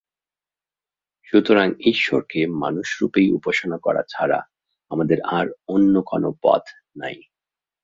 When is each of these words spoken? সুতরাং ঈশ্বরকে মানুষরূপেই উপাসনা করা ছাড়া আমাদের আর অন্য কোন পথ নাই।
সুতরাং 1.25 1.67
ঈশ্বরকে 1.85 2.47
মানুষরূপেই 2.47 3.31
উপাসনা 3.31 3.77
করা 3.77 4.01
ছাড়া 4.09 4.39
আমাদের 4.91 5.17
আর 5.29 5.47
অন্য 5.67 5.95
কোন 6.05 6.23
পথ 6.43 6.63
নাই। 6.97 7.17